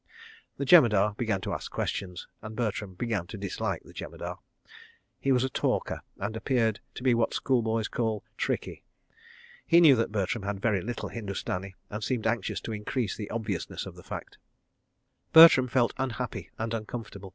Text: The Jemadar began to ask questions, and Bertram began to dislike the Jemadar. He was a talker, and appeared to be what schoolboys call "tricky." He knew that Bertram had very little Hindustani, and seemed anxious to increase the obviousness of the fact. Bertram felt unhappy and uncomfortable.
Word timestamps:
The 0.57 0.65
Jemadar 0.65 1.13
began 1.15 1.41
to 1.41 1.53
ask 1.53 1.69
questions, 1.71 2.25
and 2.41 2.55
Bertram 2.55 2.95
began 2.95 3.27
to 3.27 3.37
dislike 3.37 3.83
the 3.83 3.93
Jemadar. 3.93 4.39
He 5.19 5.31
was 5.31 5.43
a 5.43 5.49
talker, 5.51 6.01
and 6.17 6.35
appeared 6.35 6.79
to 6.95 7.03
be 7.03 7.13
what 7.13 7.35
schoolboys 7.35 7.87
call 7.87 8.23
"tricky." 8.35 8.83
He 9.63 9.79
knew 9.79 9.95
that 9.97 10.11
Bertram 10.11 10.43
had 10.43 10.59
very 10.59 10.81
little 10.81 11.09
Hindustani, 11.09 11.75
and 11.91 12.03
seemed 12.03 12.25
anxious 12.25 12.59
to 12.61 12.71
increase 12.73 13.15
the 13.15 13.29
obviousness 13.29 13.85
of 13.85 13.93
the 13.95 14.01
fact. 14.01 14.39
Bertram 15.33 15.67
felt 15.67 15.93
unhappy 15.99 16.49
and 16.57 16.73
uncomfortable. 16.73 17.29